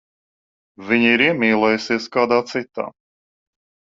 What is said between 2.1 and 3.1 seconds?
kādā citā.